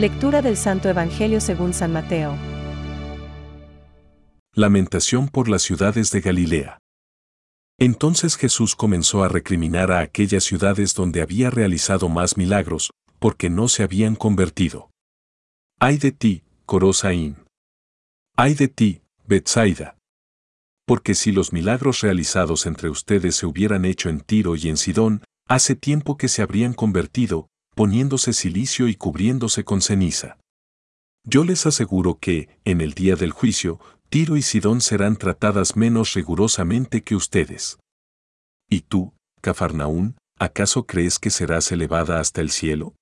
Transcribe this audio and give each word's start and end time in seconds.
Lectura 0.00 0.40
del 0.40 0.56
Santo 0.56 0.88
Evangelio 0.88 1.42
según 1.42 1.74
San 1.74 1.92
Mateo. 1.92 2.34
Lamentación 4.54 5.28
por 5.28 5.46
las 5.46 5.60
ciudades 5.60 6.10
de 6.10 6.22
Galilea. 6.22 6.78
Entonces 7.78 8.36
Jesús 8.36 8.76
comenzó 8.76 9.22
a 9.22 9.28
recriminar 9.28 9.92
a 9.92 10.00
aquellas 10.00 10.44
ciudades 10.44 10.94
donde 10.94 11.20
había 11.20 11.50
realizado 11.50 12.08
más 12.08 12.38
milagros, 12.38 12.92
porque 13.18 13.50
no 13.50 13.68
se 13.68 13.82
habían 13.82 14.16
convertido. 14.16 14.88
Ay 15.78 15.98
de 15.98 16.12
ti, 16.12 16.44
Corosaín. 16.64 17.36
Ay 18.38 18.54
de 18.54 18.68
ti, 18.68 19.02
Betsaida. 19.26 19.98
Porque 20.86 21.14
si 21.14 21.30
los 21.30 21.52
milagros 21.52 22.00
realizados 22.00 22.64
entre 22.64 22.88
ustedes 22.88 23.36
se 23.36 23.44
hubieran 23.44 23.84
hecho 23.84 24.08
en 24.08 24.20
Tiro 24.20 24.56
y 24.56 24.70
en 24.70 24.78
Sidón, 24.78 25.24
hace 25.46 25.74
tiempo 25.74 26.16
que 26.16 26.28
se 26.28 26.40
habrían 26.40 26.72
convertido, 26.72 27.49
poniéndose 27.80 28.34
silicio 28.34 28.88
y 28.88 28.94
cubriéndose 28.94 29.64
con 29.64 29.80
ceniza. 29.80 30.36
Yo 31.24 31.44
les 31.44 31.64
aseguro 31.64 32.18
que, 32.18 32.50
en 32.66 32.82
el 32.82 32.92
día 32.92 33.16
del 33.16 33.30
juicio, 33.30 33.80
Tiro 34.10 34.36
y 34.36 34.42
Sidón 34.42 34.82
serán 34.82 35.16
tratadas 35.16 35.76
menos 35.76 36.12
rigurosamente 36.12 37.02
que 37.02 37.16
ustedes. 37.16 37.78
¿Y 38.68 38.82
tú, 38.82 39.14
Cafarnaún, 39.40 40.18
acaso 40.38 40.84
crees 40.84 41.18
que 41.18 41.30
serás 41.30 41.72
elevada 41.72 42.20
hasta 42.20 42.42
el 42.42 42.50
cielo? 42.50 42.96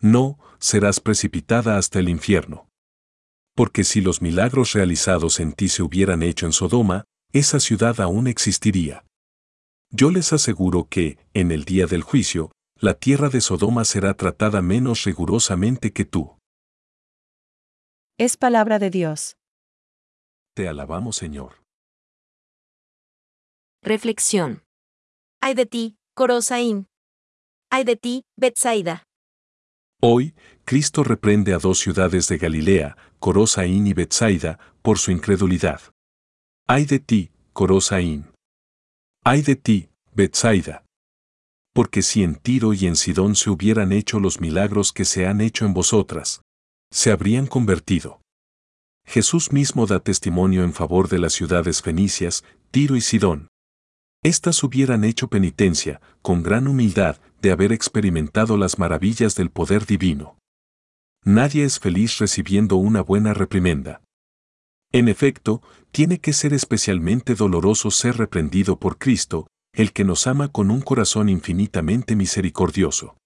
No, 0.00 0.38
serás 0.60 1.00
precipitada 1.00 1.76
hasta 1.76 1.98
el 1.98 2.08
infierno. 2.08 2.68
Porque 3.56 3.82
si 3.82 4.00
los 4.00 4.22
milagros 4.22 4.74
realizados 4.74 5.40
en 5.40 5.54
ti 5.54 5.68
se 5.68 5.82
hubieran 5.82 6.22
hecho 6.22 6.46
en 6.46 6.52
Sodoma, 6.52 7.02
esa 7.32 7.58
ciudad 7.58 8.00
aún 8.00 8.28
existiría. 8.28 9.04
Yo 9.90 10.12
les 10.12 10.32
aseguro 10.32 10.86
que, 10.88 11.18
en 11.34 11.50
el 11.50 11.64
día 11.64 11.88
del 11.88 12.02
juicio, 12.02 12.52
la 12.80 12.94
tierra 12.94 13.28
de 13.28 13.40
Sodoma 13.40 13.84
será 13.84 14.14
tratada 14.14 14.62
menos 14.62 15.02
rigurosamente 15.04 15.92
que 15.92 16.04
tú. 16.04 16.38
Es 18.18 18.36
palabra 18.36 18.78
de 18.78 18.90
Dios. 18.90 19.36
Te 20.54 20.68
alabamos, 20.68 21.16
Señor. 21.16 21.62
Reflexión. 23.82 24.62
Ay 25.40 25.54
de 25.54 25.66
ti, 25.66 25.96
Corosaín. 26.14 26.86
Ay 27.70 27.84
de 27.84 27.96
ti, 27.96 28.24
Betsaida. 28.36 29.04
Hoy, 30.00 30.34
Cristo 30.64 31.02
reprende 31.02 31.54
a 31.54 31.58
dos 31.58 31.80
ciudades 31.80 32.28
de 32.28 32.38
Galilea, 32.38 32.96
Corosaín 33.18 33.86
y 33.88 33.94
Betsaida, 33.94 34.58
por 34.82 34.98
su 34.98 35.10
incredulidad. 35.10 35.80
Ay 36.68 36.86
de 36.86 37.00
ti, 37.00 37.32
Corosaín. 37.52 38.30
Ay 39.24 39.42
de 39.42 39.56
ti, 39.56 39.90
Betsaida 40.12 40.87
porque 41.78 42.02
si 42.02 42.24
en 42.24 42.34
Tiro 42.34 42.74
y 42.74 42.88
en 42.88 42.96
Sidón 42.96 43.36
se 43.36 43.50
hubieran 43.50 43.92
hecho 43.92 44.18
los 44.18 44.40
milagros 44.40 44.92
que 44.92 45.04
se 45.04 45.28
han 45.28 45.40
hecho 45.40 45.64
en 45.64 45.74
vosotras, 45.74 46.42
se 46.90 47.12
habrían 47.12 47.46
convertido. 47.46 48.20
Jesús 49.06 49.52
mismo 49.52 49.86
da 49.86 50.00
testimonio 50.00 50.64
en 50.64 50.72
favor 50.72 51.08
de 51.08 51.20
las 51.20 51.34
ciudades 51.34 51.80
fenicias, 51.80 52.42
Tiro 52.72 52.96
y 52.96 53.00
Sidón. 53.00 53.46
Estas 54.24 54.64
hubieran 54.64 55.04
hecho 55.04 55.28
penitencia, 55.28 56.00
con 56.20 56.42
gran 56.42 56.66
humildad, 56.66 57.20
de 57.42 57.52
haber 57.52 57.72
experimentado 57.72 58.56
las 58.56 58.80
maravillas 58.80 59.36
del 59.36 59.50
poder 59.50 59.86
divino. 59.86 60.36
Nadie 61.24 61.62
es 61.62 61.78
feliz 61.78 62.18
recibiendo 62.18 62.74
una 62.74 63.02
buena 63.02 63.34
reprimenda. 63.34 64.02
En 64.90 65.06
efecto, 65.06 65.62
tiene 65.92 66.18
que 66.18 66.32
ser 66.32 66.54
especialmente 66.54 67.36
doloroso 67.36 67.92
ser 67.92 68.16
reprendido 68.16 68.80
por 68.80 68.98
Cristo, 68.98 69.46
el 69.78 69.92
que 69.92 70.02
nos 70.02 70.26
ama 70.26 70.48
con 70.48 70.72
un 70.72 70.80
corazón 70.80 71.28
infinitamente 71.28 72.16
misericordioso. 72.16 73.16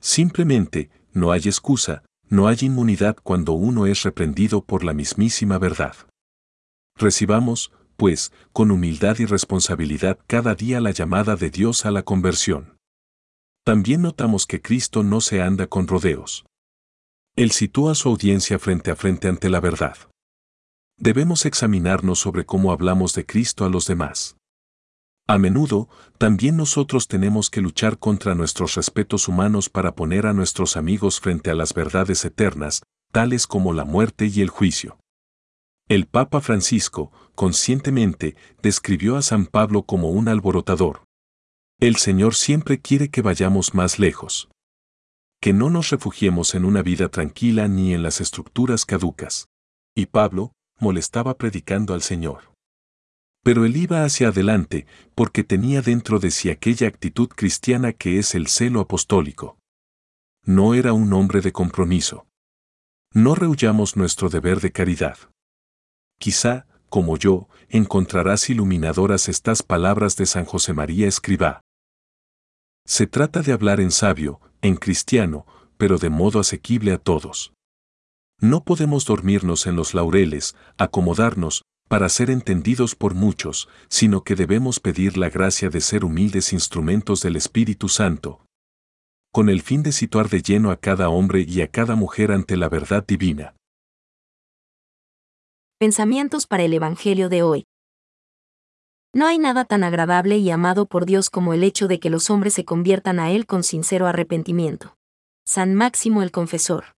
Simplemente, 0.00 0.88
no 1.12 1.32
hay 1.32 1.40
excusa, 1.46 2.04
no 2.28 2.46
hay 2.46 2.58
inmunidad 2.60 3.16
cuando 3.20 3.54
uno 3.54 3.86
es 3.86 4.04
reprendido 4.04 4.64
por 4.64 4.84
la 4.84 4.94
mismísima 4.94 5.58
verdad. 5.58 5.96
Recibamos, 6.96 7.72
pues, 7.96 8.32
con 8.52 8.70
humildad 8.70 9.18
y 9.18 9.24
responsabilidad 9.26 10.20
cada 10.28 10.54
día 10.54 10.80
la 10.80 10.92
llamada 10.92 11.34
de 11.34 11.50
Dios 11.50 11.84
a 11.86 11.90
la 11.90 12.04
conversión. 12.04 12.76
También 13.64 14.00
notamos 14.00 14.46
que 14.46 14.62
Cristo 14.62 15.02
no 15.02 15.20
se 15.20 15.42
anda 15.42 15.66
con 15.66 15.88
rodeos. 15.88 16.46
Él 17.34 17.50
sitúa 17.50 17.96
su 17.96 18.10
audiencia 18.10 18.60
frente 18.60 18.92
a 18.92 18.96
frente 18.96 19.26
ante 19.26 19.50
la 19.50 19.58
verdad. 19.58 19.96
Debemos 20.96 21.46
examinarnos 21.46 22.20
sobre 22.20 22.46
cómo 22.46 22.70
hablamos 22.70 23.12
de 23.14 23.26
Cristo 23.26 23.64
a 23.64 23.68
los 23.68 23.88
demás. 23.88 24.36
A 25.26 25.38
menudo, 25.38 25.88
también 26.18 26.56
nosotros 26.56 27.08
tenemos 27.08 27.48
que 27.48 27.62
luchar 27.62 27.98
contra 27.98 28.34
nuestros 28.34 28.74
respetos 28.74 29.26
humanos 29.26 29.70
para 29.70 29.94
poner 29.94 30.26
a 30.26 30.34
nuestros 30.34 30.76
amigos 30.76 31.18
frente 31.18 31.50
a 31.50 31.54
las 31.54 31.72
verdades 31.72 32.24
eternas, 32.26 32.82
tales 33.10 33.46
como 33.46 33.72
la 33.72 33.84
muerte 33.84 34.26
y 34.26 34.42
el 34.42 34.50
juicio. 34.50 34.98
El 35.88 36.06
Papa 36.06 36.40
Francisco, 36.40 37.10
conscientemente, 37.34 38.36
describió 38.62 39.16
a 39.16 39.22
San 39.22 39.46
Pablo 39.46 39.84
como 39.84 40.10
un 40.10 40.28
alborotador. 40.28 41.04
El 41.80 41.96
Señor 41.96 42.34
siempre 42.34 42.80
quiere 42.80 43.08
que 43.08 43.22
vayamos 43.22 43.74
más 43.74 43.98
lejos. 43.98 44.48
Que 45.40 45.52
no 45.52 45.70
nos 45.70 45.90
refugiemos 45.90 46.54
en 46.54 46.64
una 46.64 46.82
vida 46.82 47.08
tranquila 47.08 47.66
ni 47.68 47.94
en 47.94 48.02
las 48.02 48.20
estructuras 48.20 48.84
caducas. 48.84 49.48
Y 49.94 50.06
Pablo, 50.06 50.52
molestaba 50.80 51.34
predicando 51.36 51.94
al 51.94 52.02
Señor. 52.02 52.53
Pero 53.44 53.64
él 53.64 53.76
iba 53.76 54.04
hacia 54.04 54.28
adelante 54.28 54.86
porque 55.14 55.44
tenía 55.44 55.82
dentro 55.82 56.18
de 56.18 56.32
sí 56.32 56.50
aquella 56.50 56.88
actitud 56.88 57.28
cristiana 57.28 57.92
que 57.92 58.18
es 58.18 58.34
el 58.34 58.48
celo 58.48 58.80
apostólico. 58.80 59.58
No 60.44 60.74
era 60.74 60.92
un 60.92 61.12
hombre 61.12 61.40
de 61.40 61.52
compromiso. 61.52 62.26
No 63.12 63.34
rehuyamos 63.36 63.96
nuestro 63.96 64.30
deber 64.30 64.60
de 64.60 64.72
caridad. 64.72 65.18
Quizá, 66.18 66.66
como 66.88 67.16
yo, 67.18 67.48
encontrarás 67.68 68.48
iluminadoras 68.48 69.28
estas 69.28 69.62
palabras 69.62 70.16
de 70.16 70.26
San 70.26 70.46
José 70.46 70.72
María 70.72 71.06
Escribá. 71.06 71.60
Se 72.86 73.06
trata 73.06 73.42
de 73.42 73.52
hablar 73.52 73.78
en 73.80 73.90
sabio, 73.90 74.40
en 74.62 74.76
cristiano, 74.76 75.46
pero 75.76 75.98
de 75.98 76.08
modo 76.08 76.40
asequible 76.40 76.92
a 76.92 76.98
todos. 76.98 77.52
No 78.40 78.64
podemos 78.64 79.04
dormirnos 79.04 79.66
en 79.66 79.76
los 79.76 79.94
laureles, 79.94 80.56
acomodarnos, 80.78 81.62
para 81.94 82.08
ser 82.08 82.28
entendidos 82.28 82.96
por 82.96 83.14
muchos, 83.14 83.68
sino 83.88 84.24
que 84.24 84.34
debemos 84.34 84.80
pedir 84.80 85.16
la 85.16 85.30
gracia 85.30 85.68
de 85.68 85.80
ser 85.80 86.04
humildes 86.04 86.52
instrumentos 86.52 87.20
del 87.20 87.36
Espíritu 87.36 87.88
Santo, 87.88 88.44
con 89.32 89.48
el 89.48 89.62
fin 89.62 89.84
de 89.84 89.92
situar 89.92 90.28
de 90.28 90.42
lleno 90.42 90.72
a 90.72 90.76
cada 90.76 91.08
hombre 91.08 91.44
y 91.46 91.60
a 91.60 91.68
cada 91.68 91.94
mujer 91.94 92.32
ante 92.32 92.56
la 92.56 92.68
verdad 92.68 93.04
divina. 93.06 93.54
Pensamientos 95.78 96.48
para 96.48 96.64
el 96.64 96.72
Evangelio 96.72 97.28
de 97.28 97.44
hoy. 97.44 97.64
No 99.14 99.28
hay 99.28 99.38
nada 99.38 99.64
tan 99.64 99.84
agradable 99.84 100.38
y 100.38 100.50
amado 100.50 100.86
por 100.86 101.06
Dios 101.06 101.30
como 101.30 101.54
el 101.54 101.62
hecho 101.62 101.86
de 101.86 102.00
que 102.00 102.10
los 102.10 102.28
hombres 102.28 102.54
se 102.54 102.64
conviertan 102.64 103.20
a 103.20 103.30
Él 103.30 103.46
con 103.46 103.62
sincero 103.62 104.08
arrepentimiento. 104.08 104.96
San 105.46 105.76
Máximo 105.76 106.24
el 106.24 106.32
Confesor. 106.32 106.93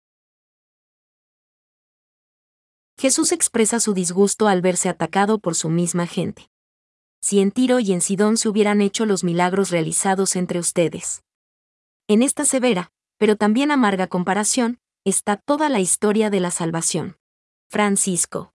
Jesús 3.05 3.31
expresa 3.31 3.79
su 3.79 3.93
disgusto 3.93 4.47
al 4.47 4.63
verse 4.63 4.89
atacado 4.89 5.37
por 5.37 5.53
su 5.53 5.69
misma 5.69 6.07
gente. 6.07 6.49
Si 7.21 7.39
en 7.39 7.51
Tiro 7.51 7.79
y 7.79 7.91
en 7.91 8.01
Sidón 8.01 8.35
se 8.35 8.49
hubieran 8.49 8.81
hecho 8.81 9.05
los 9.05 9.23
milagros 9.23 9.69
realizados 9.69 10.35
entre 10.35 10.57
ustedes. 10.57 11.21
En 12.07 12.23
esta 12.23 12.45
severa, 12.45 12.89
pero 13.19 13.35
también 13.35 13.69
amarga 13.69 14.07
comparación, 14.07 14.79
está 15.03 15.37
toda 15.37 15.69
la 15.69 15.79
historia 15.81 16.31
de 16.31 16.39
la 16.39 16.49
salvación. 16.49 17.17
Francisco. 17.69 18.55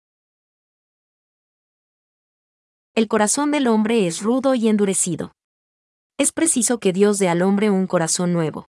El 2.94 3.08
corazón 3.08 3.50
del 3.50 3.66
hombre 3.66 4.06
es 4.06 4.22
rudo 4.22 4.54
y 4.54 4.68
endurecido. 4.68 5.32
Es 6.18 6.30
preciso 6.30 6.78
que 6.78 6.92
Dios 6.92 7.18
dé 7.18 7.28
al 7.28 7.42
hombre 7.42 7.70
un 7.70 7.88
corazón 7.88 8.32
nuevo. 8.32 8.68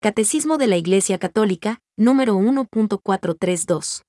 Catecismo 0.00 0.58
de 0.58 0.66
la 0.66 0.76
Iglesia 0.76 1.20
Católica, 1.20 1.78
número 1.96 2.34
1.432. 2.34 4.02